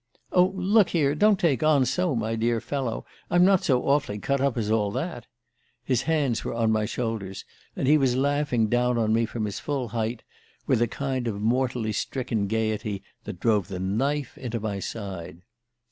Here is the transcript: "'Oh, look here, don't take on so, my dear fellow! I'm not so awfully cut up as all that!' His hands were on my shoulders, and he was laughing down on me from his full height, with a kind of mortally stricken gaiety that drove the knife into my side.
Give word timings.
"'Oh, 0.31 0.51
look 0.55 0.89
here, 0.89 1.13
don't 1.13 1.39
take 1.39 1.61
on 1.61 1.85
so, 1.85 2.15
my 2.15 2.33
dear 2.35 2.59
fellow! 2.59 3.05
I'm 3.29 3.45
not 3.45 3.63
so 3.63 3.83
awfully 3.87 4.17
cut 4.17 4.41
up 4.41 4.57
as 4.57 4.71
all 4.71 4.89
that!' 4.89 5.27
His 5.83 6.01
hands 6.01 6.43
were 6.43 6.55
on 6.55 6.71
my 6.71 6.85
shoulders, 6.85 7.45
and 7.75 7.87
he 7.87 7.99
was 7.99 8.15
laughing 8.15 8.67
down 8.67 8.97
on 8.97 9.13
me 9.13 9.27
from 9.27 9.45
his 9.45 9.59
full 9.59 9.89
height, 9.89 10.23
with 10.65 10.81
a 10.81 10.87
kind 10.87 11.27
of 11.27 11.39
mortally 11.39 11.91
stricken 11.91 12.47
gaiety 12.47 13.03
that 13.25 13.39
drove 13.39 13.67
the 13.67 13.77
knife 13.79 14.35
into 14.39 14.59
my 14.59 14.79
side. 14.79 15.43